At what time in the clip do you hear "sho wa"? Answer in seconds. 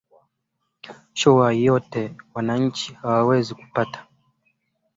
1.19-1.53